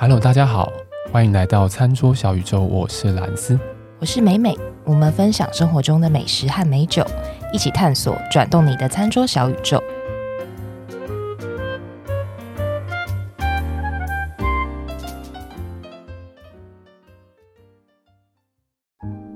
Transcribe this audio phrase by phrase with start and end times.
[0.00, 0.72] Hello，大家好，
[1.10, 3.58] 欢迎来到餐桌小宇宙，我是兰斯，
[3.98, 7.04] 我是美美，我们分享生活中的美食和美酒，
[7.52, 9.82] 一起探索转动你的餐桌小宇宙。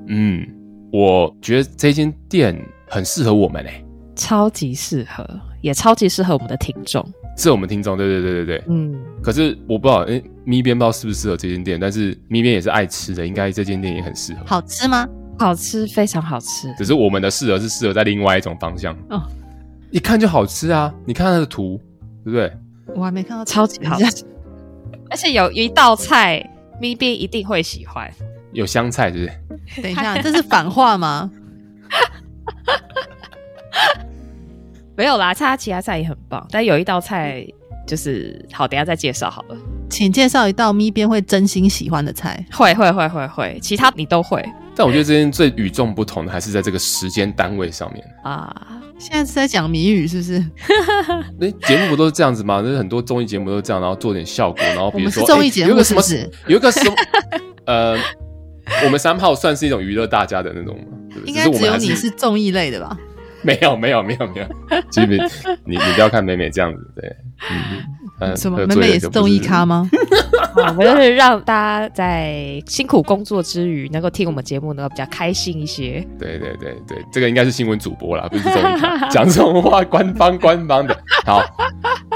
[0.07, 0.46] 嗯，
[0.93, 2.57] 我觉得这间店
[2.89, 5.29] 很适合我们嘞，超级适合，
[5.61, 7.04] 也超级适合我们的听众。
[7.36, 8.95] 是我们听众，对对对对对，嗯。
[9.22, 14.40] 可是我不知道，哎、欸，咪边不知道适不适合这间店，但是咪边也是爱吃的，应该这间店也很适合。
[14.46, 15.09] 好吃吗？
[15.39, 16.73] 好吃，非常好吃。
[16.76, 18.95] 只是我们的适合是适合在另外一种方向。
[19.11, 19.23] 哦，
[19.90, 20.93] 一看就好吃啊！
[21.04, 21.81] 你看它的图，
[22.25, 22.53] 对不对？
[22.95, 24.25] 我还没看到，超级好吃。
[25.11, 26.49] 而且有一道菜，
[26.81, 28.11] 咪边一定会喜欢。
[28.53, 29.82] 有香菜，是不是？
[29.82, 31.31] 等一下，这是反话吗？
[35.02, 37.45] 没有啦，他其他菜也很棒，但有一道菜
[37.84, 39.56] 就是好，等一下再介绍好了。
[39.91, 42.47] 请介绍一道咪边会真心喜欢的菜。
[42.53, 44.41] 会会会会会，其他你都会。
[44.77, 48.81] 但我觉得这边最与众不同的还是在这个时间单位上面 啊。
[48.97, 50.39] 现在是在讲谜语是不是？
[51.37, 52.62] 那节目不都是这样子吗？
[52.62, 57.98] 就是很多综艺节目都是这样，然后做点效果，然后比如说综艺节目是不是、欸、有个什么，有个什么呃，
[58.84, 60.97] 我们三炮算是一种娱乐大家的那种吗？
[61.27, 62.97] 应该只有你是综艺类的吧？
[63.43, 64.47] 没有没有没有没有，
[64.91, 65.19] 其实 你
[65.65, 67.17] 你你不要看美美这样子，对，
[67.51, 67.83] 嗯，
[68.21, 69.89] 嗯什么美美也是综艺咖吗？
[70.55, 76.07] 我们就是让大家在辛苦工作之余，能够听我们节目，能够比较开心一些。
[76.19, 80.95] 对对对对，这个应该是新闻主播啦，不是综艺咖， 讲这种话，官方官方的。
[81.25, 81.43] 好，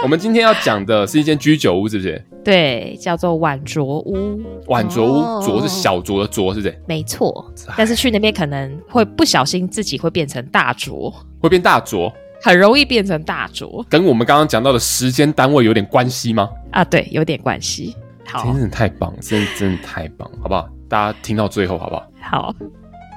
[0.07, 2.25] 我们今天要讲的是一间居酒屋，是不是？
[2.45, 4.41] 对，叫做晚酌屋。
[4.69, 6.81] 晚酌屋，酌是小酌的酌，是不是？
[6.87, 7.45] 没错。
[7.77, 12.09] 但是去那边可能会不小心自己会变成大酌，会变大酌，
[12.41, 13.84] 很容易变成大酌。
[13.91, 16.49] 跟我们刚刚讲到的时间单位有点关系吗？
[16.71, 17.97] 啊，对，有点关系。
[18.27, 20.69] 好，真的太棒，真的真的太棒，好不好？
[20.88, 22.06] 大家听到最后好不好？
[22.23, 22.55] 好，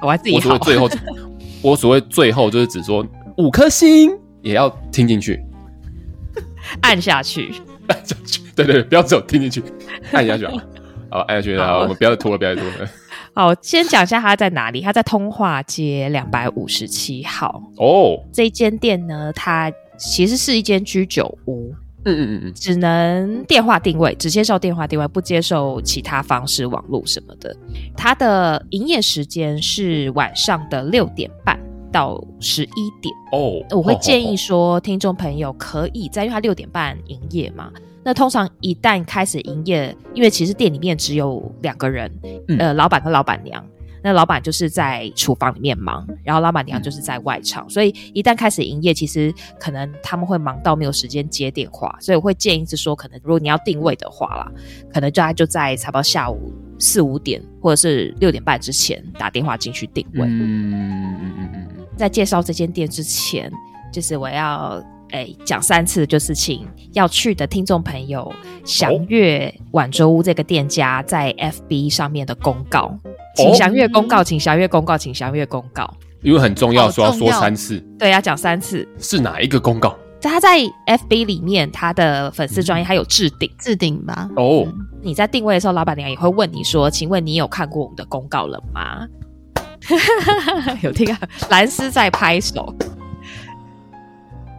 [0.02, 0.34] 我还自己。
[0.34, 0.90] 我所谓最后，
[1.62, 4.10] 我所谓最后就是指说五颗星
[4.42, 5.40] 也要听进去，
[6.82, 7.52] 按下去。
[7.88, 9.62] 按下去 对对，不要走，听进去，
[10.12, 10.52] 按下去啊！
[11.10, 11.80] 好，按下去好！
[11.80, 12.88] 我们不要拖了，不要拖了。
[13.34, 14.80] 好，先讲一下它在哪里。
[14.80, 17.62] 它在通化街两百五十七号。
[17.78, 21.74] 哦，这间店呢，它其实是一间居酒屋。
[22.04, 27.54] 嗯嗯嗯嗯，只能电话定位，只接受电话定位，不接受其他方式，网络什么的。
[27.96, 31.58] 它的营业时间是晚上的六点半。
[31.92, 37.70] 到十一点哦，我会建议说，听众朋友可以在，因为他六点半营业嘛。
[38.02, 42.10] 那通常一旦开始营业，因为其实店里面只有两个人，
[42.48, 43.64] 嗯、呃，老板和老板娘。
[44.02, 51.94] 那老板就是在厨房里面忙，然后老板娘就是在外场，所以一旦开始营业，其实可能他们会忙到没有时间接电话。
[52.00, 54.50] 所以我会建议是说，可能如果你要定位的话啦，
[54.90, 60.22] 可能就在就在差不多下午四五点或者是六点半之前打电话进去定位。
[60.22, 61.49] 嗯嗯嗯嗯嗯。
[62.00, 63.52] 在介绍这间店之前，
[63.92, 68.32] 就是我要诶讲三次，就是请要去的听众朋友
[68.64, 72.96] 详阅晚酌屋这个店家在 FB 上面的公告，
[73.36, 78.88] 请详阅公告，请详阅公告，请详阅公告，因为很重要，说要说三次，对，要讲三次。
[78.98, 79.94] 是哪一个公告？
[80.22, 84.28] 他在 FB 里面，他的粉丝专页还有置顶，置顶吧。
[84.36, 84.66] 哦，
[85.02, 89.06] 你在定位的时候，老板娘也会问你说：“请问你有看过我们的公告了吗？”
[90.82, 91.18] 有听啊，
[91.50, 92.74] 蓝斯在拍手。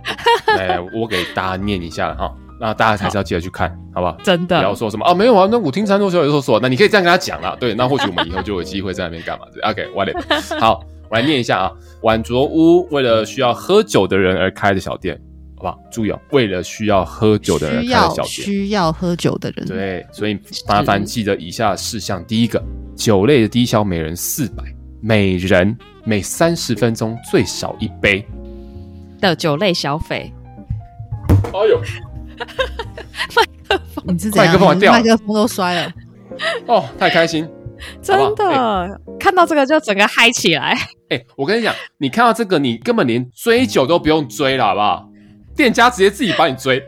[0.57, 4.17] 来，我给大家念一下哈，那大家还是要记得去看，好，好不好？
[4.23, 7.55] 真的，不要说什么啊，没有啊，那我听餐桌小友说说，那你可以这样跟他讲啦。
[7.59, 10.13] 对，那或许我们以后就有机会在那边干嘛？OK，完了，
[10.59, 11.71] 好，我来念一下啊。
[12.01, 15.15] 晚酌屋为了需要喝酒的人而开的小店，
[15.55, 15.79] 好不好？
[15.91, 20.37] 注意哦，为了需要喝酒的人开的小店，需要喝酒的人，对，所以
[20.67, 22.61] 麻烦记得以下事项：第一个，
[22.95, 24.63] 酒类的低消每人四百。
[25.01, 28.23] 每人每三十分钟最少一杯
[29.19, 30.31] 的酒类消费。
[31.53, 31.81] 哎呦，
[33.35, 35.91] 麦克风，你麦克风掉，麦克风都摔了。
[36.67, 37.49] 哦，太开心，
[38.01, 38.89] 真的好好、欸、
[39.19, 40.77] 看到这个就整个嗨起来。
[41.09, 45.09] 哎、欸，我跟你讲，你看到这个，你根本连追酒都不用追了，好不好？
[45.55, 46.81] 店家直接自己帮你追，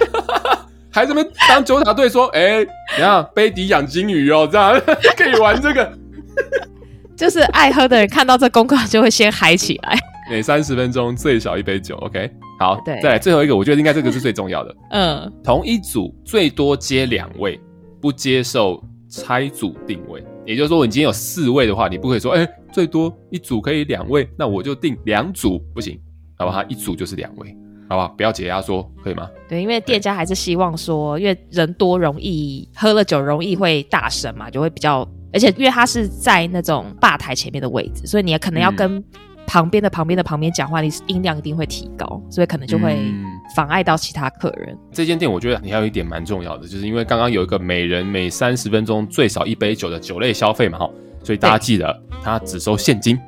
[0.92, 2.64] 还这边当纠察队说，哎、欸，
[2.96, 4.80] 你看杯底养金鱼哦，这样
[5.16, 5.98] 可以玩这个。
[7.20, 9.94] 就是爱喝的人看到这公告就会先嗨起来。
[10.30, 12.30] 每三十分钟最少一杯酒，OK？
[12.58, 14.74] 好，对，再来最后一个，我觉得应该这个是最重要的。
[14.92, 17.60] 嗯，同一组最多接两位，
[18.00, 20.24] 不接受拆组定位。
[20.46, 26.00] 也就是说，你今天有四位的话，你不可以说，哎、欸，最多一组可以两位，那我就定两组，不行，
[26.38, 26.64] 好不好？
[26.68, 27.54] 一组就是两位。
[27.86, 28.08] 好不好？
[28.16, 29.28] 不要解压缩，可以吗？
[29.46, 39.02] 对，因为店家还是希望说，因为人多容易喝了酒容易会大声嘛，就会比较，而且因为他是在那种吧台前面的位置，所以你也可能要跟
[39.46, 42.98] 旁边的旁边的旁边讲话，你音量一定会提高，所以可能就会
[43.54, 44.74] 妨碍到其他客人。
[44.74, 50.90] 嗯、这间店我觉得你还有一点蛮重要的，就是因为刚刚有一个每人每三十分钟最少一杯酒的酒类消费嘛，哈，
[51.22, 53.18] 所以大家记得他只收现金。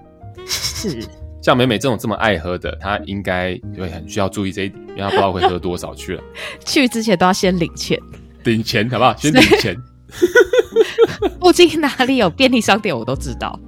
[0.47, 1.01] 是。
[1.43, 6.23] 像美美这种这么爱喝的，她应该会很需要注意这一点，因为她不知道会喝多少去了。
[6.65, 7.99] 去之前都要先领钱，
[8.45, 9.13] 领钱好不好？
[9.17, 9.77] 先领钱。
[11.41, 13.59] 附近哪里有便利商店，我都知道。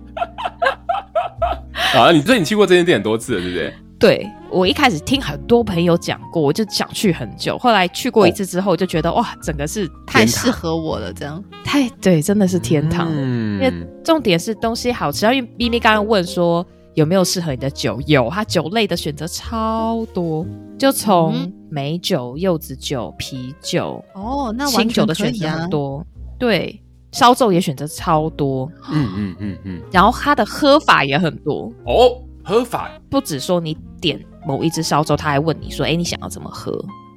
[1.95, 3.75] 啊，你最近去过这间店很多次了，对不对？
[3.99, 7.56] 对，我一开始听很多朋友讲过，我就想去很久。
[7.59, 13.09] 后来去过一次之后，就觉得、哦、哇，整个是太适合我了，这样太对，真的是天堂。
[13.11, 13.73] 嗯、因为
[14.05, 16.67] 重点是东西好吃，因为咪咪刚刚问说。
[16.95, 18.00] 有没有适合你的酒？
[18.07, 20.47] 有，它酒类的选择超多，
[20.79, 26.07] 就从美酒、柚子酒、啤酒哦，那清酒的选择很多。
[26.39, 26.81] 对，
[27.14, 28.70] 烧酎也选择超多。
[28.90, 29.82] 嗯嗯嗯嗯。
[29.90, 36.70] 然后它的喝法也很多哦，喝法不止说你点某一支烧酎，他还问你说：“哎，你想要怎么喝？”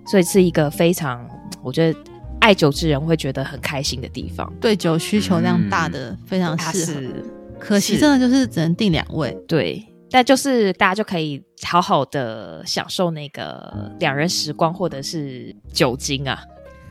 [0.10, 1.28] 所以是一个非常，
[1.62, 2.00] 我觉得
[2.40, 4.50] 爱酒之人会觉得很开心的地方。
[4.62, 7.02] 对酒需求量大的，嗯、非常适合。
[7.60, 16.40] 可惜真的就是只能订两位，对，但就是大家就可以好好的享受那个两人时光，或者是酒精啊，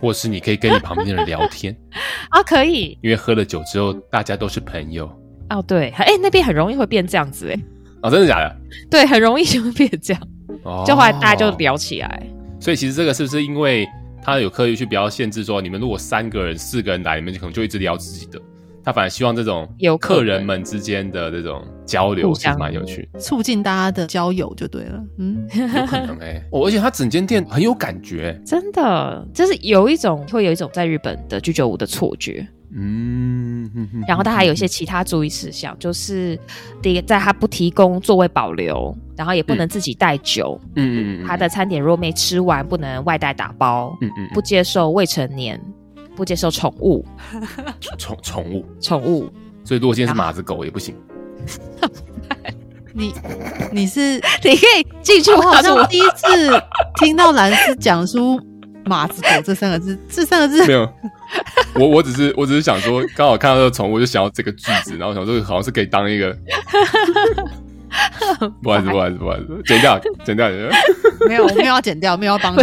[0.01, 1.77] 或是你可以跟你旁边的人聊天。
[2.31, 5.11] 啊， 可以，因为喝了酒之后大家都是朋友。
[5.51, 7.61] 哦，对，哎、欸，那边很容易会变这样子，哎，
[8.03, 8.57] 哦，真的假的？
[8.91, 10.23] 对，很容易就会变这样，
[10.65, 12.23] 哦，就后来大家就聊起来，
[12.61, 13.87] 所以其实这个是不是因为
[14.23, 18.41] 他有刻意去比较限制说，你们如果三个人、四个人来，你们就可能就一直聊自己的。
[18.87, 25.03] 他反而希望这种有客人们之间的这种交流其实蛮有趣，促进大家的交友就对了。
[25.19, 32.47] 嗯，有可能哎、欸哦，而且他整间店很有感觉，真的就是有一种会有一种在日本的居酒屋的错觉。
[32.79, 33.69] 嗯，
[34.07, 36.39] 然后他还有一些其他注意事项，就是
[36.81, 40.61] 第一个，在他不提供座位保留，然后也不能自己带酒。
[40.77, 43.97] 嗯嗯，他的餐点如果没吃完，不能外带打包。
[44.01, 45.61] 嗯嗯，不接受未成年。
[46.17, 47.05] 不接受宠物，
[47.99, 49.31] 宠宠物，宠物。
[49.63, 50.95] 所以如果今天是马子狗也不行。
[52.95, 53.13] 你
[53.71, 55.31] 你是 你可以进去。
[55.33, 56.51] 我好像第一次
[56.97, 58.41] 听到兰斯讲出
[58.87, 60.91] “马子狗”这三个字， 这三个字没有。
[61.75, 66.35] 我我只是我只是想说，刚好看到这个宠物，就想要这个句子，然后想说好像是可以当一个。
[68.63, 70.71] 不好意思，不好意思，不好意思，剪掉，剪掉，剪掉。
[71.29, 72.63] 没有，我没有要剪掉，没有要帮你。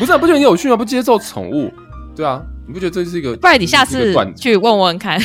[0.00, 0.76] 不是、啊，不觉得你有趣吗？
[0.76, 1.70] 不接受宠物，
[2.16, 3.36] 对啊，你不觉得这是一个？
[3.36, 5.20] 不然你下次去问问看，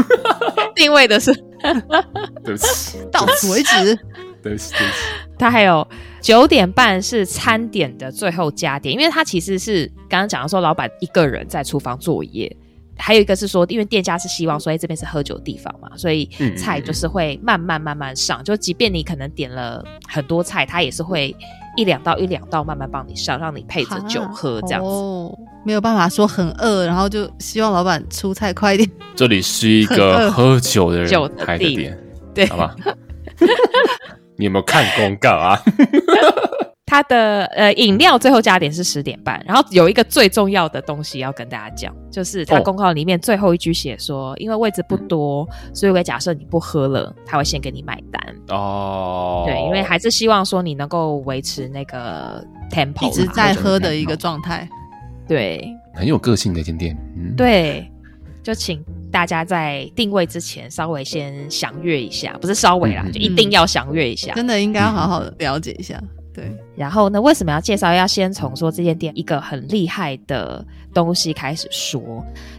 [0.76, 1.32] 定位的是，
[2.44, 3.98] 对不起，到此为止。
[4.42, 5.00] 对不起，对不起。
[5.38, 5.88] 他还有
[6.20, 12.54] 九点半是餐点的最后加点，因为他其实是刚刚讲的说，老板一个人在厨房作业。
[12.96, 18.44] 还有一个是说，因为店家是希望说，哎，这边是喝酒的地方嘛，所以菜就是会慢慢慢慢上。
[18.44, 21.34] 就即便你可能点了很多菜，他也是会
[21.76, 24.88] 一两道一两道慢慢帮你上，让你配着酒喝这样子。
[24.88, 28.90] 哦，没有办法说很饿，然后就希望老板出菜快一点。
[29.14, 31.98] 这里是一个喝酒的人开的店，
[32.34, 32.74] 对，好吧？
[34.36, 35.56] 你有没有看公告啊？
[36.86, 49.44] 它的呃饮料最后加点是十点半，然后有一个最重要的东西要跟大家讲，就是它公告里面最后一句写说，哦、因为位置不多，所以我假设你不喝了，他会先给你买单哦。
[49.46, 54.68] 对，因为还是希望说你能够维持那个 tempo 一直在喝的一个状态。
[55.26, 56.94] 对，很有个性的一间店。
[57.16, 57.90] 嗯，对，
[58.42, 65.98] 就请大家在定位之前稍微先详阅一下，不是稍微啦，嗯、就一定要详阅一下，真的应该要好好的了解一下。
[66.34, 67.92] 对，然后呢，为什么要介绍？
[67.92, 72.02] 要先从说这间店一个很厉害的东西开始说，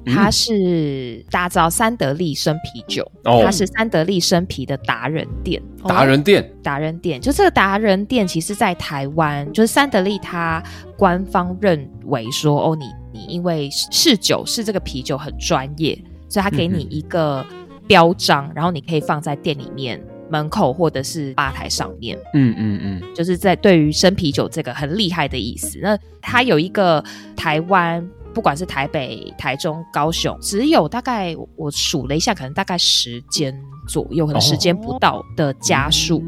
[0.06, 5.62] 它是大家知道三得利生啤酒，哦、它是三得利生啤的达人店。
[5.86, 10.64] 达人店，达人店，就这个达人店，其实在台湾，就是三得利，它
[10.98, 17.46] 官方认为说，哦，你你因为试酒是这个啤酒很专业，所以他给你一个
[17.86, 20.02] 标章，嗯、然后你可以放在店里面。
[20.30, 25.80] 门口或者是吧台上面，嗯嗯嗯，就是在对于生啤酒这个很厉害的意思。
[25.82, 27.04] 那它有一个
[27.36, 33.56] 台湾，不管是台北、台中、高雄，只有大概我数了一下，可能大概十间
[33.88, 36.24] 左右，可能十间不到的家数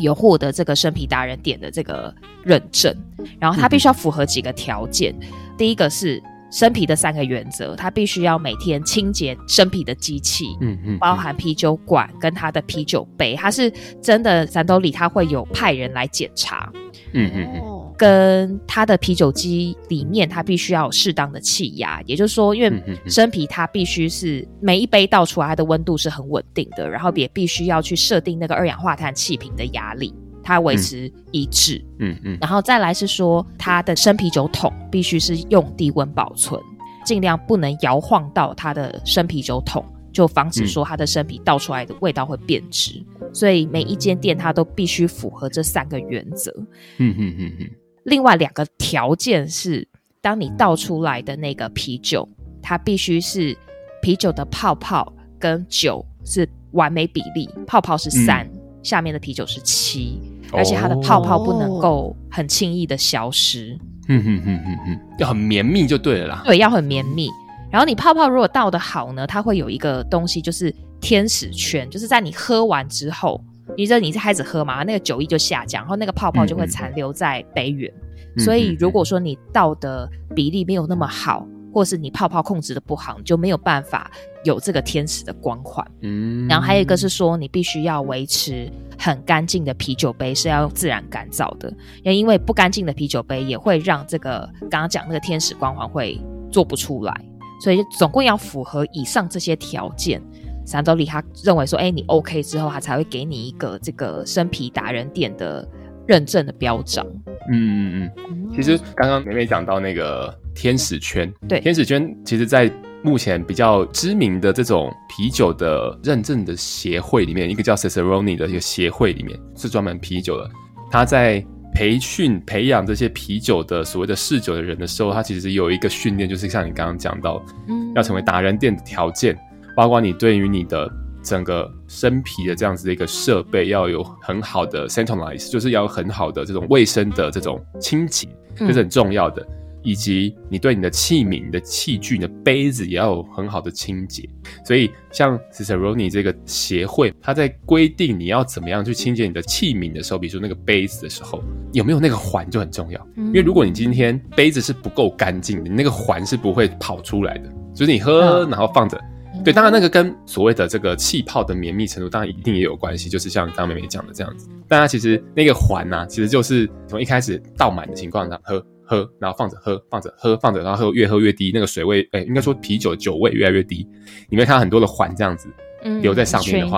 [0.00, 2.14] 有获得这个生啤达人点的这个
[2.44, 2.94] 认证。
[3.38, 5.14] 然后它必须要符合几个条件，
[5.58, 16.70] 第一个是生啤的三个原则，它必须要每天清洁生啤的机器，嗯嗯，包含啤酒管跟它的啤酒杯，它是真的三斗里，他会有派人来检查，
[17.12, 30.12] 嗯嗯嗯，跟他的啤酒机里面，它必须要有适当的气压，也就是说，因为生啤它必须是每一杯倒出来，它的温度是很稳定的，然后也必须要去设定那个二氧化碳气瓶的压力。
[30.50, 36.60] 它维持一致，嗯嗯，嗯，然后再来是说，它的生啤酒桶必须是用低温保存，
[37.04, 43.00] 尽量不能摇晃到它的生啤酒桶，就防止说它的生啤倒出来的味道会变质。
[43.20, 46.52] 嗯、所以每一间店它都必须符合这三个原则。
[46.98, 47.70] 嗯嗯嗯嗯。
[48.02, 49.86] 另外两个条件是，
[50.20, 52.28] 当你倒出来的那个啤酒，
[52.60, 53.56] 它必须是
[54.02, 58.56] 啤酒的泡泡跟酒是完美比例，泡泡是三、嗯。
[58.82, 60.18] 下面的啤酒是七，
[60.52, 63.78] 而且它的泡泡不能够很轻易的消失。
[64.08, 66.42] 嗯哼哼哼哼，要很绵密就对了啦。
[66.44, 67.28] 对，要很绵密。
[67.70, 73.40] 然后你泡泡如果倒的好呢，它会有一个东西，就是天使圈，就是在你喝完之后，
[73.76, 77.92] 你这你是开始喝嘛，那个酒意就下降，然后那个泡泡就会残留在杯缘。
[78.36, 84.10] 嗯、所以如果说你倒的比例没有那么好，或是你泡泡控制的不好，你就没有办法
[84.44, 85.86] 有这个天使的光环。
[86.00, 91.68] 嗯，然后还有一个是说，你必须要维持很干净的啤酒杯是要用自然干燥的，
[92.02, 97.14] 因为因为不干净的啤酒杯也会让这个刚刚讲那个天使光环会做不出来，
[97.62, 100.20] 所以总共要符合以上这些条件，
[100.66, 105.66] 三周里他认为说，哎，你 OK 之后，他才会给你一个这个生啤达人店的
[106.06, 107.06] 认证的标章。
[107.50, 110.34] 嗯嗯嗯，其实刚刚美美讲到那个。
[110.52, 112.70] 天使圈，对，天使圈，其实，在
[113.02, 120.50] 目前比较知名的这种啤酒的认证的协会里面，一个叫 Cicerone 的一个协会里面，是专门啤酒的。
[120.90, 121.42] 他在
[121.72, 129.38] 培训、培养这些啤酒的所谓的试酒的人的时候，他其实有一个训练，就是像你刚刚讲到，嗯，要成为达人店的条件，
[129.76, 130.90] 包括你对于你的
[131.22, 139.42] 整个生啤的这样子的一个设备，要有很好的 centralize，就是要有很好的这种卫生的这种清洁，这、就是很重要的。
[139.42, 144.28] 嗯以及你对你的器皿、你的器具、你的杯子也要有很好的清洁。
[144.62, 153.00] 所以，像 Cicerone 这个协会，它在规定你要怎么样去清洁你的器皿的时候，比如说那个杯子的时候，有没有那个环就很重要。
[153.16, 157.50] 因为如果你今天杯子是不够干净的，你那个环是不会跑出来的。
[157.74, 159.00] 就是你喝，然后放着。
[159.44, 163.08] 对，当然那个跟所谓的这个气泡的绵密程度，当然一定也有关系。
[163.08, 168.64] 就是像刚刚妹妹讲的这样子，大家其实那个环呐、啊，其实就是从一开始倒满的情况下喝。
[168.82, 173.86] 喝，然后放着喝，放着喝，放着，然后喝越喝越低，那个水位，哎，应该说啤酒酒味越来越低。
[174.28, 175.48] 你会看到很多的环这样子，
[175.84, 176.76] 嗯，留在上面的话，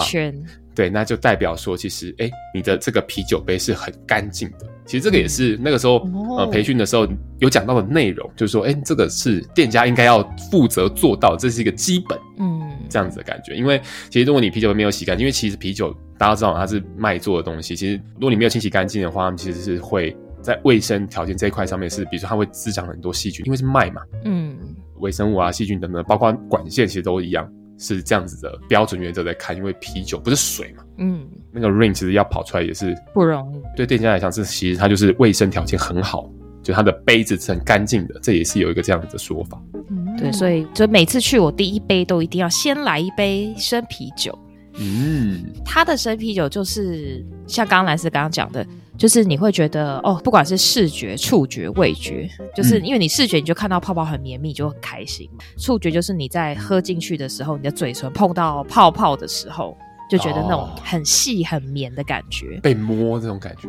[0.74, 4.66] 对，那就代表说，其实，哎，你的这个啤酒杯是很干净的。
[4.84, 7.06] 其实这个也是那个时候，嗯、呃，培训的时候
[7.38, 13.54] 有讲到的内容，就是说，哎，这个是店家应该要负责做到，这是一个基本，嗯，这样子的感觉。
[13.54, 20.16] 因为其实如果你啤酒没有洗干净，因为其实啤酒大家知道它是麦做的东西，其实如果你没有清洗干净的话，其实是会。
[20.42, 24.58] 在卫生条件这一块上面是，比如说它会滋长很多细菌，因为是麦嘛，嗯，
[24.96, 27.48] 微生物啊、细菌等等，包括管线其实都一样，
[27.82, 29.56] 是这样子的标准原则在看。
[29.56, 33.60] 因为啤酒不是水嘛，嗯，那个 ring 其实要跑出来也是不容易。
[33.76, 36.30] 对店家来讲，是其实它就是卫生条件很好，
[36.62, 39.60] 就它的杯子是很干净的，这也是有一个这样子的说法。
[39.90, 44.38] 嗯，对，所以就每次去，我第一杯都一定要先来一杯生啤酒。
[44.78, 48.64] 嗯，它的生啤酒就是像刚刚兰斯刚刚讲的。
[49.02, 55.26] 就是你会觉得哦，不管是视觉、触觉、味觉，就是因为你视觉你就看到泡泡很绵密，就很开心；
[55.58, 59.76] 触觉就是你在喝进去的时候，你的嘴唇碰到泡泡的时候，
[60.08, 63.66] 就觉得那种很细很绵的感觉，被摸这种感觉。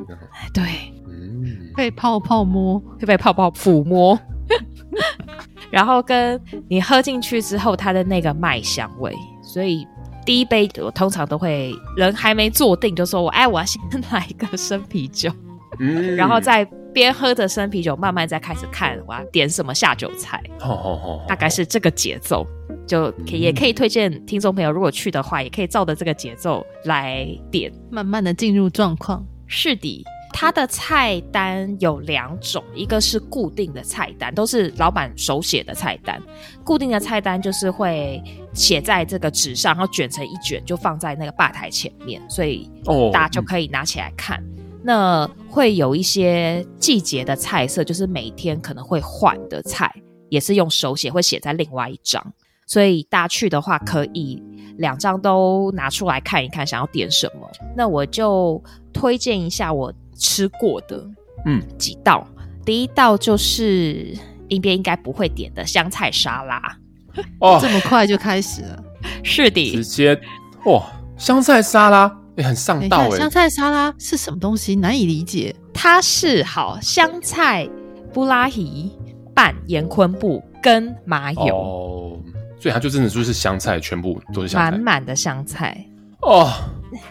[0.53, 0.63] 对，
[1.07, 4.15] 嗯，被泡泡摸，会被泡泡抚摸，
[5.71, 9.11] 然后跟你喝进去之后，它的那个麦香味，
[9.41, 9.87] 所以。
[10.25, 15.32] 第一杯我通常都会人还没坐定就说我哎，我要先来一个生啤酒，
[15.80, 16.63] 嗯，然后再
[16.94, 22.46] 边喝着生啤酒，慢慢再开始看我要点什么下酒菜，哦哦哦，大概是这个节奏，
[22.88, 29.25] 就可以也可以推荐听众朋友，如果去的话，也可以照着这个节奏来点，慢慢的进入状况。
[29.48, 30.03] 是的。
[30.36, 36.20] 它的菜单有两种，一个是固定的菜单，都是老板手写的菜单。
[36.63, 38.20] 固定的菜单就是会
[38.53, 42.69] 写在这个纸上，然后卷成一卷，就放在那个吧台前面，所以
[43.12, 44.38] 大家就可以拿起来看。
[44.38, 49.91] 哦嗯、那会有一些季节的菜色，就是每天可能会换的菜，
[50.29, 52.33] 也是用手写，会写在另外一张。
[52.65, 54.41] 所以大家去的话，可以
[54.77, 57.50] 两张都拿出来看一看，想要点什么。
[57.75, 61.05] 那我就推荐一下我吃过的，
[61.45, 62.25] 嗯，几道。
[62.65, 64.15] 第一道就是
[64.48, 66.77] 应边应该不会点的香菜沙拉。
[67.39, 68.84] 哦，这么快就开始了？
[69.24, 70.20] 是的，直接
[70.65, 70.84] 哇，
[71.17, 73.17] 香菜沙拉也、欸、很上道哎。
[73.17, 74.75] 香菜沙拉是什么东西？
[74.75, 75.55] 难以理解。
[75.74, 77.67] 它是好香菜
[78.13, 78.91] 布拉提
[79.34, 82.20] 拌盐昆布跟麻油哦，
[82.60, 85.86] 所以它就真的就是香菜，全部都是香菜，满满的香菜
[86.22, 86.51] 哦。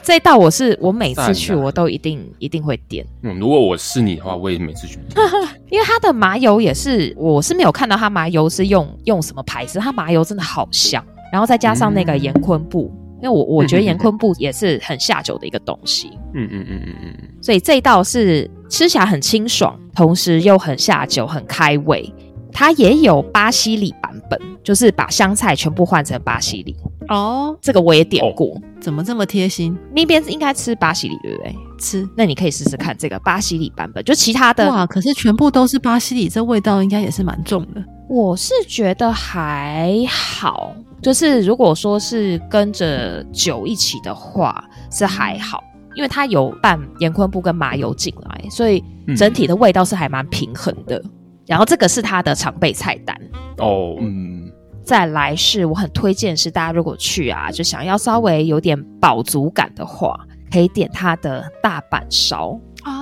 [0.03, 3.05] 这一道我是我每次去我都一定一定会点。
[3.23, 5.27] 嗯，如果我是你的话，我也每次去点。
[5.71, 16.11] 因为它的麻油也是，我是没有看到它麻油是用用什么牌子，它麻油真的好香，然后再加上那个盐昆布，嗯、因为我我觉得盐昆布也是很下酒的一个东西。
[16.35, 17.29] 嗯嗯嗯嗯嗯。
[17.41, 22.13] 所以这一道是吃起来很清爽，同时又很下酒，很开胃。
[22.53, 26.77] 它也有巴西里版本，就是把香菜全部换成巴西里。
[27.09, 29.77] 哦，这个我也点过，怎么这么贴心？
[29.95, 31.55] 那边应该吃巴西里对不对？
[31.79, 34.05] 吃，那你可以试试看这个巴西里版本。
[34.05, 37.83] 就其他的哇，可是全部都是巴西里，这味道应该也是蛮重的。
[38.09, 45.61] 我是觉得还好，就是如果说是跟着酒一起的话是还好，
[45.97, 48.83] 因为它有拌盐昆布跟麻油进来，所以
[49.17, 50.97] 整体的味道是还蛮平衡的。
[50.99, 51.11] 嗯、
[51.47, 53.17] 然后这个是他的常备菜单
[53.59, 54.51] 哦，嗯。
[54.85, 60.19] 再来是我很推荐，是大家如果去啊，就想要稍微有点饱足感的话，
[60.51, 62.59] 可以点他的大阪烧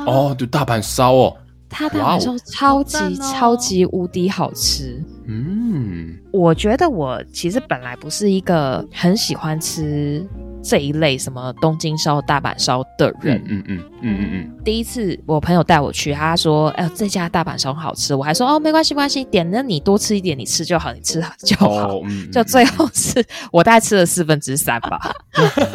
[0.06, 1.36] 哦，对，大阪烧哦，
[1.70, 5.02] 它大阪烧超级、哦、超级无敌好吃。
[5.26, 10.28] 嗯，我觉得我其实本来不是一个很喜欢吃。
[10.62, 14.62] 这一类什么东京烧、大阪烧的人，嗯嗯嗯嗯嗯嗯。
[14.64, 21.96] 第一次我朋友带我去，他说：“哎、呃，这家大阪烧很好吃。”我还说：“哦，没关系，没关系，点了你多吃一点，你吃就好，你吃就好。
[21.96, 25.00] 哦”嗯，就最后是我大概吃了四分之三吧。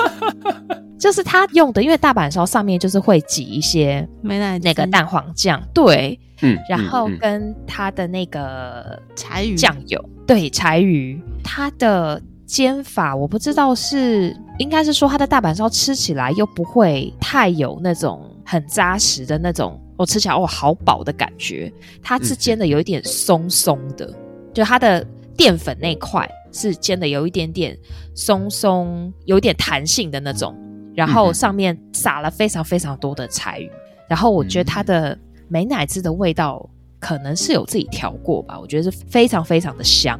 [1.00, 12.22] 就是他用的，因为大阪烧上面就是会挤一些那个蛋黄酱，对，嗯，然后跟他的那个柴鱼酱油，对，柴鱼，它的。
[12.46, 21.72] 煎法我不知道是，应该是说它的大阪烧吃起来又不会太有那种很扎实的那种，我吃起来哦好饱的感觉，
[22.04, 24.14] 它是煎的有一点松松的，
[24.54, 25.06] 就它的
[25.36, 27.78] 淀粉那块是煎的有一点点
[28.14, 30.56] 松松，有点弹性的那种，
[30.94, 33.72] 然后上面撒了非常非常多的柴鱼，
[34.08, 40.20] 然后我觉得它的美乃滋的味道可能是有自己调过吧，我觉得是非常非常的香。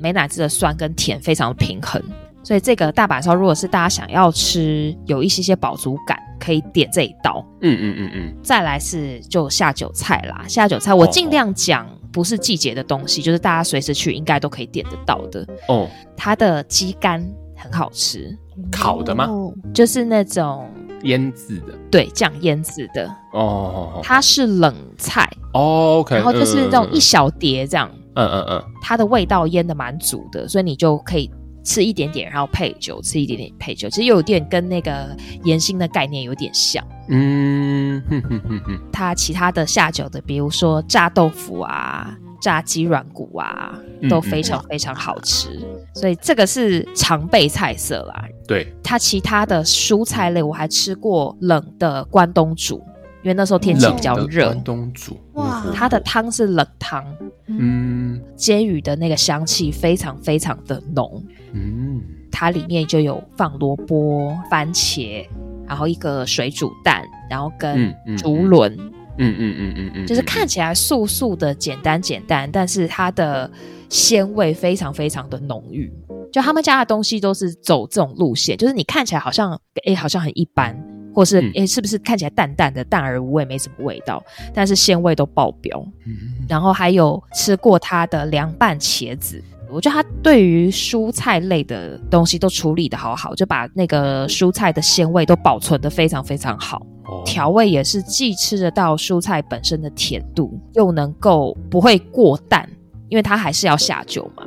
[0.00, 2.02] 美乃滋的酸跟甜非常的平衡，
[2.42, 7.44] 所以这个大阪烧如果是大家想要吃有一些些饱足感，可以点这一道。
[7.60, 8.36] 嗯嗯嗯嗯。
[8.42, 15.46] 再来是就下酒菜啦，下酒菜我尽量讲不是季节的东西，哦、就是大家随时去应该都可以点得到的。
[15.68, 17.24] 哦，它的鸡肝
[17.56, 18.36] 很好吃，
[18.72, 19.28] 烤的吗？
[19.74, 20.68] 就是那种
[21.02, 23.08] 腌制的，对，酱腌制的。
[23.32, 25.30] 哦，它是冷菜。
[25.52, 27.90] 哦，OK，然后就是那种一小碟这样。
[28.14, 31.30] 嗯嗯嗯，它的味道腌的蛮足的，所以你就可以
[31.64, 36.84] 吃一点点，然后配酒，吃一点点配酒，其实有点跟那个盐心的概念有点像。
[37.08, 48.24] 嗯哼哼哼哼，它其他的下酒的，比如说炸豆腐啊、炸鸡软骨啊，都非常非常好吃，嗯嗯，所以这个是常备菜色啦。
[48.46, 52.82] 对，它其他的蔬菜类我还吃过冷的关东煮。
[53.22, 55.18] 因为那时候天气比较热，关东煮。
[55.34, 57.04] 哇，它的汤是冷汤，
[57.46, 62.00] 嗯，煎鱼的那个香气非常非常的浓，嗯，
[62.32, 65.26] 它里面就有放萝卜、番茄，
[65.66, 73.50] 然后一个水煮蛋，然后跟竹轮，嗯嗯嗯嗯嗯嗯，就是看起来素素的简单简单，但是它的
[73.90, 75.92] 鲜味非常非常的浓郁，
[76.32, 80.74] 就他们家的东西都是走这种路线，就是你看起来好像哎好像很一般。
[81.20, 84.22] 或是诶、欸，是不是看起来淡淡的、淡而无味，没什么味道，
[84.54, 85.84] 但是鲜味都爆表。
[86.06, 89.38] 嗯、然后还有吃过它的凉拌茄子，
[89.70, 96.80] 我觉得它对于蔬菜类的东西都处理的好好，就把那个蔬菜的鲜味都保存的非常非常好。
[97.04, 102.66] 哦、调味也是既吃得到蔬菜本身的甜度，又能够不会过淡，
[103.10, 104.46] 因为它还是要下酒嘛。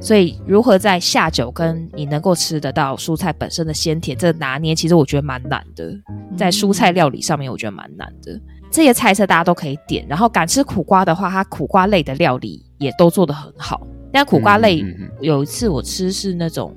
[0.00, 5.92] 所以，如何在下酒跟你能够吃得到蔬菜本身的鲜甜，这拿捏其实我觉得蛮难的。
[6.36, 8.40] 在蔬菜料理上面，我觉得蛮难的。
[8.70, 10.04] 这些菜色大家都可以点。
[10.08, 13.86] 然后敢吃苦瓜的话，它苦瓜类的料理也都做得很好。
[14.10, 14.84] 但苦瓜类
[15.20, 16.74] 有一次我吃是那种，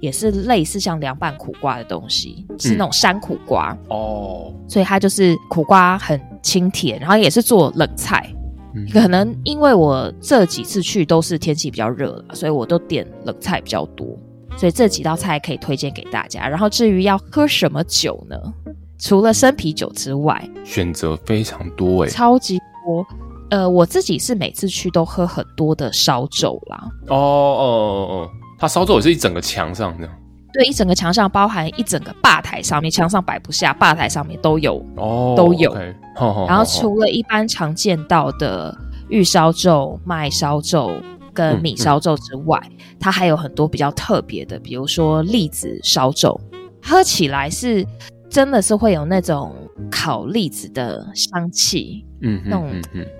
[0.00, 4.52] 也是类似像凉拌苦瓜的东西，是那种山苦瓜哦。
[4.68, 8.32] 所以它就是苦瓜很清甜，然后也是做冷菜。
[8.92, 14.06] 可能因为我这几次去都是天气比较热了，所以我都点冷菜比较多，
[14.56, 16.48] 所以这几道菜可以推荐给大家。
[16.48, 18.36] 然后至于要喝什么酒呢？
[18.98, 23.06] 除了生啤酒之外，选择非常多诶，超级多。
[23.50, 26.88] 呃，我自己是每次去都喝很多的烧酒啦。
[27.08, 30.08] 哦哦哦哦，它烧酒也是一整个墙上的。
[30.56, 35.70] 对，一整个墙上包含一整个吧台上面，墙上摆不下，吧台上面都有哦，都有。
[35.74, 35.94] Okay.
[36.48, 38.74] 然后除了一般常见到的
[39.10, 40.90] 玉烧酎、麦烧酎
[41.34, 46.40] 跟米烧酎之外，嗯嗯、它还有很多比较特别的，比如说栗子烧酎，
[46.82, 47.86] 喝起来是
[48.30, 49.54] 真的是会有那种
[49.90, 52.70] 烤栗子的香气，嗯，那种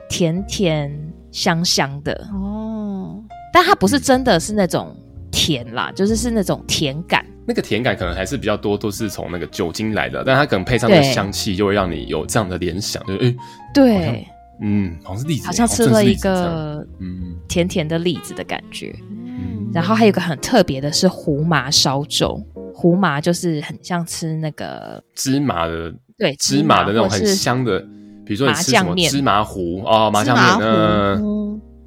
[0.09, 0.91] 甜甜
[1.31, 3.23] 香香的哦，
[3.53, 4.97] 但它不是真的是那种。
[5.37, 13.37] 甜啦，就是是那种甜感，那个甜感可能还是比较多，都是从那个酒精来的，但它可能配上那个香气，就会让你有这样的联想，就是诶，
[13.75, 14.27] 对，
[14.63, 17.37] 嗯，好像是栗子，好像吃了一个嗯。
[17.49, 22.43] 甜甜的栗子的感觉，嗯，然后还有一个很特别的是胡麻烧酒，
[22.75, 27.79] 胡麻就是很像吃那个芝麻的，对，芝麻的那种很香的，
[28.25, 31.36] 比如说你吃什么芝麻糊哦，麻酱面，嗯。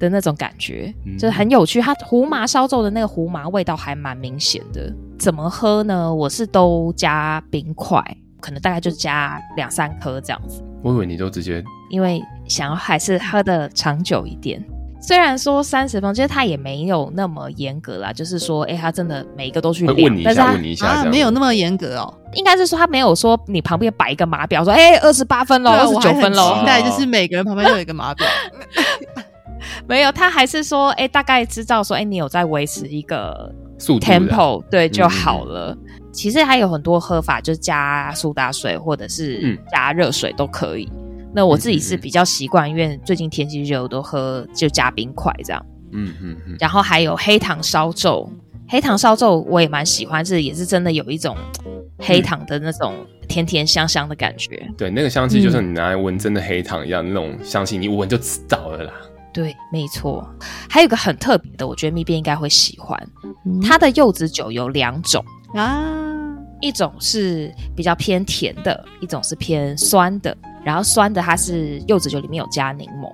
[0.00, 1.80] 的那种感觉，就是很有趣。
[1.80, 4.92] 它胡麻烧酎的那个胡麻味道还蛮明显的。
[5.18, 6.12] 怎么喝呢？
[6.12, 8.02] 我是都加冰块，
[8.40, 10.64] 可能大概就加两三颗这样子。
[10.82, 14.64] 我以为你都直接，因为想要还是喝的长久一点。
[15.02, 18.12] 虽然说三十分，其实它也没有那么严格啦。
[18.12, 22.14] 就是说，哎、欸，他真的每一个都去量，问你一下，但是问你一下，啊，没有那么严格哦。
[22.34, 26.54] 应该是说他没有说你旁边摆一个码表，说哎，二十八分喽，二十九分喽。
[26.58, 28.26] 期待就是每个人旁边都有一个码表。
[29.88, 35.76] 没有，他还是说，哎，大概知道说，哎，你有在维持一个 tempo，对就好了。
[35.80, 40.88] 嗯、其实还有很多喝法，就是加苏打水或者是加热水都可以。
[40.92, 45.66] 嗯、那我自己是比较习惯，因为最近天气热，我都喝就加冰块这样。
[45.92, 46.56] 嗯嗯嗯。
[46.58, 48.28] 然后还有黑糖烧酎，
[48.68, 51.36] 黑糖烧酎我也蛮喜欢，是也是真的有一种
[51.98, 52.94] 黑糖的那种
[53.28, 54.68] 甜甜香香的感觉。
[54.76, 58.92] 对，那个香气就是你拿来闻真的黑糖一样，嗯、那种香气你闻就知道了啦。
[59.32, 60.28] 对，没错。
[60.68, 62.98] 还有一个很特别的，我觉得蜜边应该会喜欢。
[63.44, 65.82] 嗯、它的柚子酒有两种啊，
[66.60, 70.36] 一种是比较偏甜的，一种是偏酸的。
[70.62, 73.10] 然后酸的它是柚子酒里面有加柠檬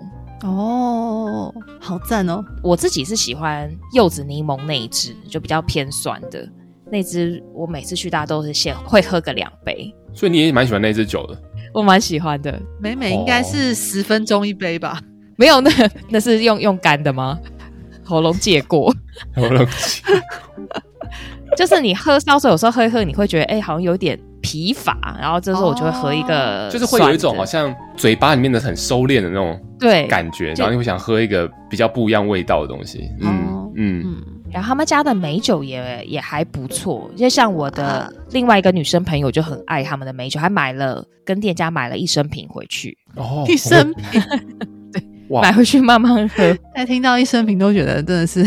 [0.47, 2.45] 哦，好赞哦！
[2.63, 6.47] 我自己是喜欢柚子柠檬那一支，就比较偏酸的
[6.91, 7.43] 那支。
[7.55, 11.41] 我每次去大家都是先会喝个两杯，所以你也蛮喜欢那支酒的。
[11.73, 15.01] 我蛮喜欢的，每每应该是十分钟一杯吧。
[15.37, 15.71] 没有，那
[16.11, 17.39] 那是用用干的吗？
[18.05, 18.95] 喉咙借过，
[19.35, 20.83] 喉咙借过，
[21.57, 33.11] 就是你喝烧水，有时候喝一喝，你会觉得哎、欸，好像有点疲乏，然后这时候我就会喝一个、哦，就是会有一种好像嘴巴里面的很收敛的那种对感觉，然后你会想喝一个比较不一样味道的东西。
[33.21, 34.23] 嗯嗯嗯，嗯。
[34.53, 42.97] 然后他们家的美酒也也还不错，就像我的另外一个女生朋友就很爱他们的美酒，还买了跟店家买了一升瓶回去。
[43.17, 44.23] 哦，一升瓶。
[45.29, 48.45] 哇买回去慢慢喝， 再听到一升瓶都觉得真的是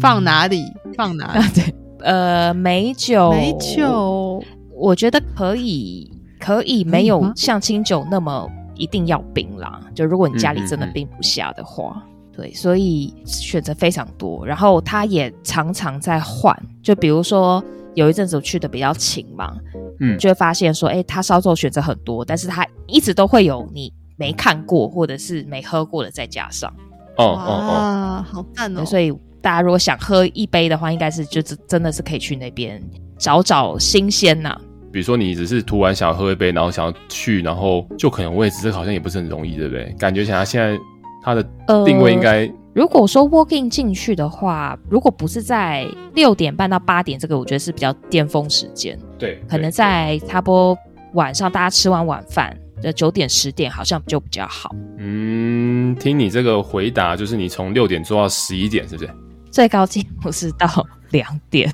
[0.00, 0.64] 放哪里
[0.96, 1.38] 放哪里。
[1.38, 4.42] 啊、 对，呃，美酒，美酒，
[4.74, 9.80] 我觉得可以，可以没有像清酒那么一定要冰啦。
[9.94, 14.44] 就如果你家里真的冰不下的话，嗯嗯嗯对，所以选择非常多。
[14.46, 17.64] 然后他也常常在换，就比如说
[17.94, 19.56] 有一阵子我去的比较勤嘛，
[20.00, 23.90] 嗯，就会发现说，哎，他烧酎选择很多，但是他一直都会有你。
[24.16, 26.72] 没看过或者是没喝过的再加上，
[27.16, 28.84] 哦哦哦，好赞哦！
[28.84, 32.82] 所以大家如果想喝一杯的话，应该是就真的是可以去那边
[33.18, 34.60] 找找新鲜呐、啊。
[34.92, 39.94] 比如说你只是突然想要喝一杯，然后想要去，然后就可能位置，这好像也不是很容易，对不对？
[39.98, 40.78] 感觉想要现在
[41.22, 41.42] 它的
[41.84, 48.98] 定位应该、呃，如果说 walking 进去的话，如果不是在六点半到八点，这个我觉得是比较巅峰时间。
[49.18, 50.78] 对，可能在差不多
[51.12, 52.56] 晚上大家吃完晚饭。
[52.82, 54.74] 的九点十点好像就比较好。
[54.98, 59.10] 嗯，听你这个回答，就是你从六点做到十一点，是不是？
[59.50, 60.68] 最高纪录是到
[61.10, 61.72] 两点，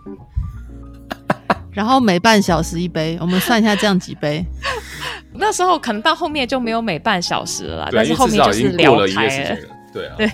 [1.73, 4.45] 然后每半小时一杯，我们算一下这样几杯。
[5.35, 9.57] 那时候可能到后面就没有每半小时了啦，但是后面就是聊开了。
[9.93, 10.31] 对啊， 对，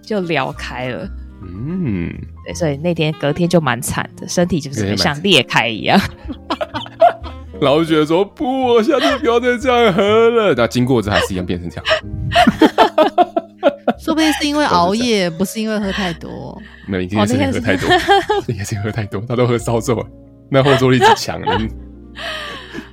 [0.00, 1.08] 就聊开了。
[1.42, 2.10] 嗯，
[2.44, 6.00] 对，所以那天隔天就蛮惨的，身体就是像裂开一样。
[7.60, 10.54] 然后就觉得说不，我下次不要再这样喝了。
[10.56, 11.84] 那经过之后还是一样变成这样，
[13.98, 16.60] 说不定是因为熬夜，不是因为喝太多。
[16.86, 17.88] 没有，一定是喝太多，
[18.48, 19.20] 应该是喝太多。
[19.28, 20.04] 他都喝烧酒，
[20.50, 21.40] 那后坐力很强。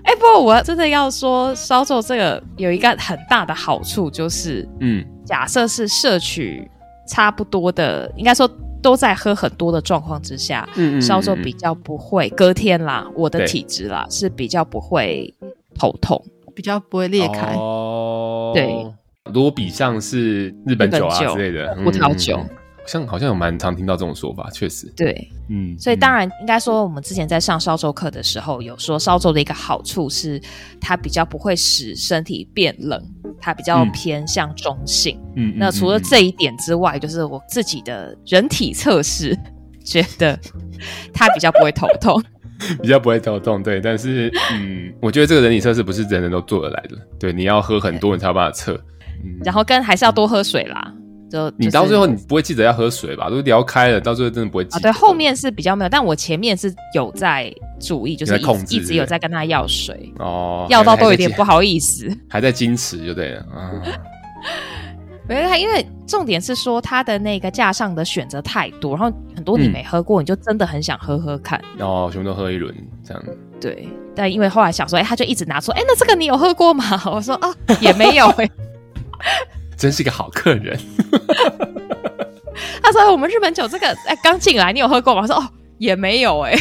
[0.03, 6.69] 哎、欸，不过我真的要说，烧酒这个有一个很大的好处，就是嗯，假设是摄取
[7.07, 8.49] 差不多的，应该说。
[8.87, 15.33] 都在喝很多的状况之下，嗯，稍稍比较不会隔天啦，我的体质啦是比较不会
[15.77, 16.23] 头痛，
[16.55, 17.53] 比较不会裂开。
[17.55, 17.59] 哦。
[17.59, 18.65] 哦，对，
[19.33, 22.39] 如果比上是日本酒啊之类的葡萄酒。
[22.87, 24.91] 嗯像好像有蛮常听到这种说法，确实。
[24.95, 30.41] 对，嗯，所以当然应该说，我们之前在上烧粥课的时候，有说烧粥的一个好处是，
[30.79, 33.03] 它比较不会使身体变冷，
[33.41, 35.19] 它比较偏向中性。
[35.35, 39.37] 嗯，那除了这一点之外，就是我自己的人体测试，
[39.83, 40.39] 觉得
[41.13, 42.23] 它比较不会头痛，
[42.81, 43.61] 比较不会头痛。
[43.61, 46.97] 对，但是嗯，我觉得这个人体测试不是人人都做得来的。
[47.19, 48.81] 对，你要喝很多，你才有办法测。
[49.25, 50.93] 嗯，然后跟还是要多喝水啦。
[51.29, 53.29] 就、就是、你到最后你不会记得要喝水吧？
[53.29, 54.77] 都聊开了，到最后真的不会记得。
[54.77, 63.41] 啊，对，后面是比较没有，但我前面是有在注意，就是一直有在跟他要水哦，要到都有点不好意思， 还在矜持就对了。
[63.53, 63.71] 啊，
[65.27, 71.61] 没有他，因为重点是说他的那个架上的选择太多，然后很多你没喝过，嗯、你就真的很想喝喝看。
[71.79, 73.23] 哦，全部都喝一轮这样。
[73.59, 76.83] 对，但因为后来想说，哎、欸，他就一直拿出，哎、欸，那这个你有喝过吗？
[77.11, 78.33] 我说啊，也没有。
[79.77, 80.77] 真是个好客人。
[82.81, 86.55] 他说：“我们日本酒这个哎，刚进来，你有喝过吗？”我说：“哦，也没有哎。”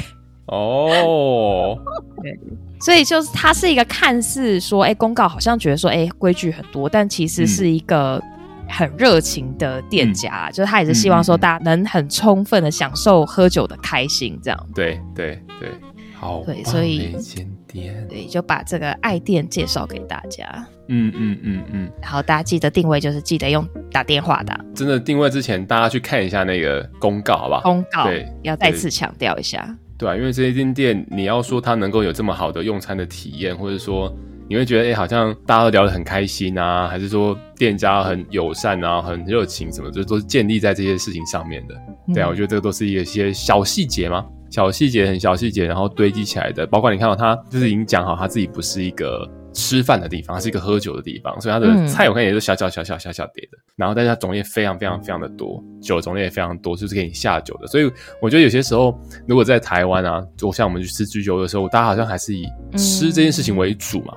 [0.46, 1.76] 哦，
[2.22, 2.38] 对，
[2.81, 8.22] 所以就是他是一个看似说哎公告好像觉得说哎规矩很多，但其实是一个
[8.68, 14.66] 很热情的店家，嗯、就是他也是希望说大家能很充分的享受喝酒的开心，这样。
[14.74, 15.70] 对对对，
[16.14, 17.16] 好，对，所以。
[18.09, 20.46] 对，就把这个爱店介绍给大家。
[20.88, 21.90] 嗯嗯嗯嗯。
[22.00, 24.64] 然后大家记得定位，就是记得用打电话的。
[24.74, 27.61] 真的定位之前，大家去看一下那个公告，好不好？
[27.62, 28.05] 公告。
[28.05, 29.76] 对，要再次强调一下。
[29.98, 34.14] 对啊，因为这些间店，你要说它能够有这么好的用餐的体验，或者说
[34.48, 41.74] 你会觉得，哎、欸，好像大家都聊得很开心啊，还是说店家很友善啊，很热情什么，这都是建立在这些事情上面的。
[42.14, 44.24] 对啊，嗯、我觉得这个都是一些小细节嘛。
[44.57, 46.66] 小细节，很小细节，然后堆积起来的。
[46.66, 53.59] 包括你看到他，就是已经讲好，他自己不是一个吃饭的地方，它是一个喝酒的地方，所以他的菜我看也是小小小小小小碟的。
[53.77, 57.66] 然后，但是它种类非常非常非常的多，酒种类也非常多，就是给你下酒的。
[57.66, 57.85] 所以
[58.23, 62.47] 我觉得有些时候，如果在台湾啊，就像我们去吃居酒屋的时候，大家好像还是以
[62.79, 64.14] 吃这件事情为主嘛。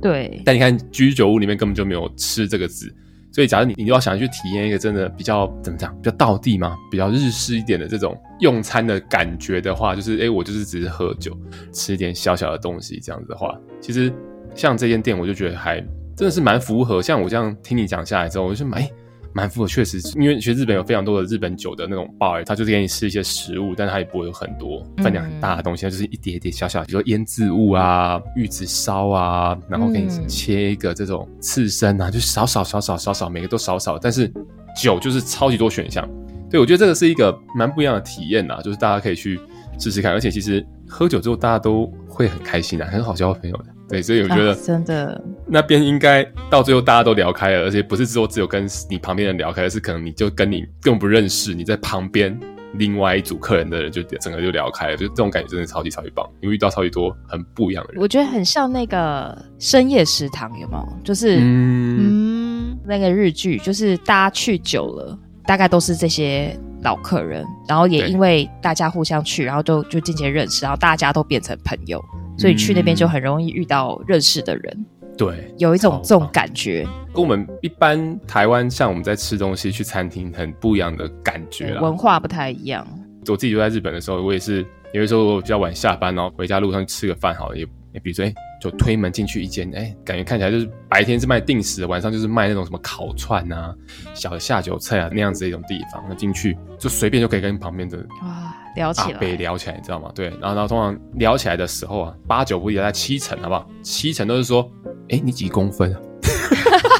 [0.00, 0.40] 对。
[0.44, 2.94] 但你看居酒屋里面根本就没有吃这个字。
[3.32, 11.36] 所以，假如你你要想去体验一个真的比较怎么讲，比较道地嘛，比较日式一点的这种用餐的感觉的话，就是哎、我就是只是喝酒，
[11.72, 14.12] 吃一点小小的东西这样子的话，其实
[14.54, 15.80] 像这间店，我就觉得还
[16.16, 17.00] 真的是蛮符合。
[17.00, 18.78] 像我这样听你讲下来之后，我就买。
[18.82, 18.92] 欸
[19.32, 34.32] 蛮符合，确实，因为其实日本有非常多的日本酒的那种 bar，他就是给你吃一些食物，但是他也不会有很多分量很大的东西，它、嗯、就是一碟一碟小小，比如说腌制物啊、玉子烧啊，然后给你切一个这种刺身啊，就少少少少少少，每个都少少，但是
[34.76, 36.08] 酒就是超级多选项。
[36.50, 39.38] 对，我觉得这个是一个蛮不一样的体验呐，就是大家可以去
[39.78, 43.66] 试试看，而且其实喝酒之后大家都会很开心的，很好交朋友的。
[43.90, 52.38] 对，所以我觉得真的那边应该到最后大家都聊开了，而且不是说只有跟你旁边人聊开，而是可能你就跟你更不认识，你在旁边
[52.74, 58.00] 另外一组客人的人就整个就聊开了，就这种感觉真的超级超级棒，因为遇到超级多很不一样的人。
[58.00, 60.88] 我觉得很像那个深夜食堂，有没有？
[61.02, 72.00] 就是嗯，嗯，那个日剧，就是大家去久了，大概都是这些老客人，然后也因为大家互相去，然后就就渐渐认识，然后大家都变成朋友。
[72.40, 82.86] 所以去那边就很容易遇到认识的人，嗯、对，有一种这种感觉，跟我们一般台湾像我们在吃东西去餐厅很不一样的感觉，文化不太一样。
[83.28, 93.74] 我自己就在日本的时候，我也是有的时候我比较晚下班，然后回家路上吃个饭，好了，也也比如说，哎，就推门进去一间，哎，感觉看起来就是白天是卖定时的，晚上就是卖那种什么烤串啊、
[94.14, 98.56] 小的下酒菜啊那样子的一种地方，那进去就随便就可以跟旁边的哇。
[98.76, 100.12] 聊起来，北聊起来，你知道吗？
[100.14, 103.68] 对，然后，然后通常聊起来的时候啊，八九不离在七成，好不好？
[103.82, 104.70] 七成都是说，
[105.08, 106.00] 哎、欸，你几公分啊？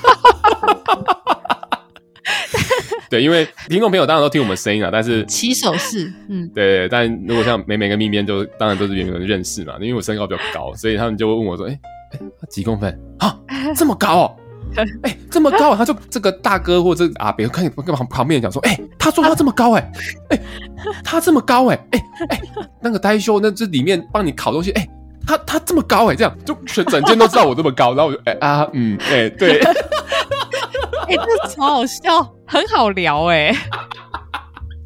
[3.11, 11.81] 对，因为听众朋友当然都听我们声音啊，但是起手式，嗯，对，但如果像美美跟咪咪就当然都是原本认识嘛，因为我身高比较高，所以他们就会问我说，哎、欸，
[12.13, 13.37] 哎、欸，几公分啊？
[13.75, 14.37] 这么高哦？
[14.77, 19.81] 哎、欸，这么高，他就这个大哥或者阿伯看跟旁旁边人讲说，哎、欸，他说他这么高、欸，
[20.29, 20.43] 哎，哎，
[21.03, 22.41] 他这么高、欸，哎，哎，哎，
[22.81, 24.91] 那个呆修，那这里面帮你烤东西，哎、欸，
[25.27, 29.61] 他他这么高、欸，哎，这样就全整间都知道我这么高，然后我就，哎、欸、啊，嗯，哎、欸，对，
[31.11, 33.57] 哎、欸，这超好笑，很好聊、欸，哎。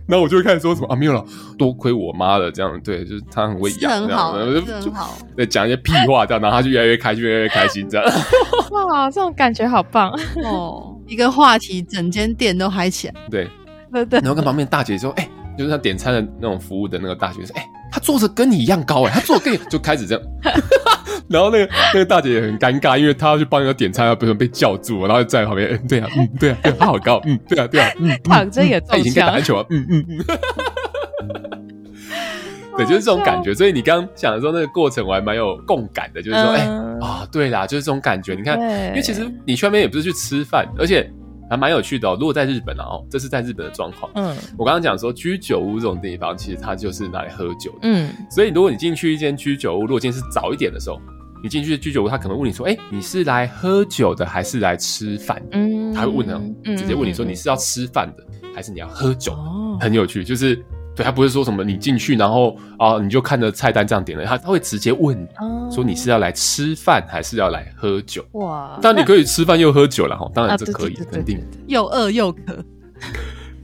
[0.07, 1.25] 然后我就会开始说什么啊，没有了，
[1.59, 8.07] 多亏我妈了，这样对，就是她很会养，很好，就很好，对，讲一些屁话这样，然后她就越来越开心，越来越开心这样。
[8.71, 10.11] 哇，这种感觉好棒
[10.45, 10.95] 哦！
[11.09, 13.15] 一个话题，整间店都嗨起来。
[13.31, 13.49] 对，
[13.91, 14.21] 对对。
[14.21, 20.25] 然后跟旁边大姐说，哎、欸，就是她点餐的那种服务的那个大姐说，哎、欸，她坐着跟你一样高，哎，她坐着跟你就开始这样，
[21.29, 30.25] 然后那个那个大姐也很尴尬，因为她要去帮人家点餐，不是被叫住，然后就在旁边，嗯，对啊，嗯，对啊，对啊，她好高，嗯，对啊，对啊，嗯，躺着也中枪，以前打篮球啊，嗯嗯嗯，
[32.77, 33.55] 对，就是这种感觉。
[33.55, 36.63] 所以你刚刚讲的时候，那个过程我还蛮有共感的，就是说，哎
[37.01, 38.35] 啊，对啦，就是这种感觉。
[38.35, 38.59] 你看，
[38.89, 41.11] 因为其实你去外面也不是去吃饭，而且。
[41.51, 42.17] 还蛮有趣的哦。
[42.19, 44.11] 如果在日本啊，哦，这是在日本的状况。
[44.15, 47.81] 嗯，我刚刚讲说居酒屋这种地方，其实它就是拿来喝酒的。
[47.83, 50.99] 嗯，所以如果你进去一间居酒屋，如果今天是早一点的时候，
[51.45, 60.65] 你进去的居酒屋，他可能问你说：“哎，你是来喝酒的还是来吃饭？”嗯，他会问呢，直接问你说：“你是要吃饭的还是你要喝酒？”哦，很有趣，就是。
[60.97, 65.27] 对，他不是说什么你进去，然后啊，你就看着菜单这样点了，他他会直接问你，
[65.69, 68.25] 说你是要来吃饭还是要来喝酒？
[68.35, 68.79] 哇！
[68.81, 72.65] 但你可以吃饭又喝酒了哈，当然这可以，肯定又饿又渴。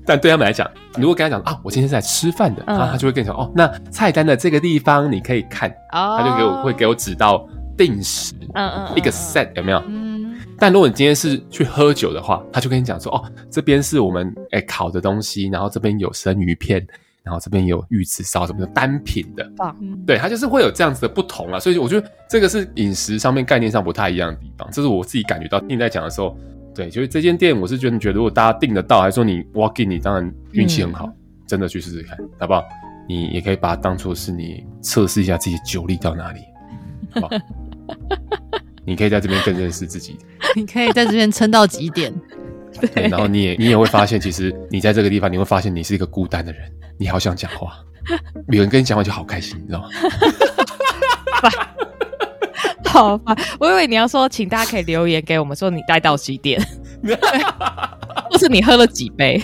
[0.05, 9.83] 但对他们来讲，你如果跟他讲啊，我今天是来吃饭的，他他就会跟你讲哦，那菜单的这个地方你可以看，他就给我会给我指到定时，嗯嗯，一个 set 有没有？
[9.87, 16.87] 嗯但如果你今天是去喝酒的话，他就跟你讲说哦，这边是我们哎烤的东西，然后这边有生鱼片。
[17.23, 19.47] 然后这边有玉子烧什么的单品的，
[19.79, 25.61] 嗯、对，它就是会有这样子的不同啊，所以我觉得这个是饮食上面概念上不太一样的地方，这是我自己感觉到。
[25.69, 26.35] 你在讲的时候，
[26.75, 31.15] 对，就是这间店，我是觉得，觉得如果大家订得到，还是说你 walk in，你当然运气很好，嗯、
[31.47, 32.65] 真的去试试看，好不好？
[33.07, 36.41] 你也可以把它当做是你测试一下自己酒力到哪里，
[37.11, 37.43] 好不好？
[38.87, 40.19] 你可以在这边更认识自己，
[40.57, 42.13] 你可以在这边撑到几点？
[42.81, 46.63] 对，对，然后你也你也会发现，其实你在这个地方，你会发现你是一个孤单的人。
[46.99, 47.73] 你好想讲话，
[48.49, 49.89] 有人跟你讲话就好开心，你知道吗？
[52.85, 56.61] 好吧，我以为你要说，请大家可以留言给我们，说你待到几点，
[58.31, 59.43] 或是你喝了几杯，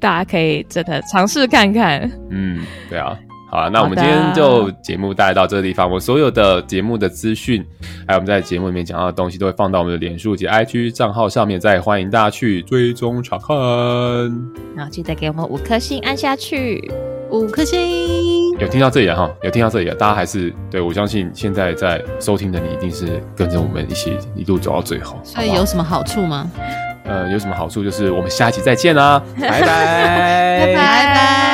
[0.00, 2.10] 大家可以真的尝试看看。
[2.30, 3.18] 嗯，对啊。
[3.54, 5.88] 好啊，那我们今天就节目带到这个地方。
[5.88, 7.64] 我所有的节目的资讯，
[8.04, 13.56] 还有我们在节目里面讲到的东西，都会放到我们的脸书及 IG 账号上面，再欢迎大家去追踪查看。
[14.74, 16.90] 然后记得给我们五颗星按下去，
[17.30, 18.58] 五颗星。
[18.58, 19.30] 有听到这里哈？
[19.44, 25.16] 有听到这里，大家还是对，我相信现在在收听的你，一定是跟着我们一起一路走到最后。
[25.22, 26.50] 所以有什么好处吗？
[27.04, 29.62] 呃，有什么好处就是我们下期再见啦，拜拜，
[30.74, 31.53] 拜拜。